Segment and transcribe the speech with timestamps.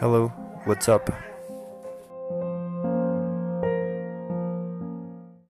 [0.00, 0.28] Hello,
[0.64, 1.33] what's up?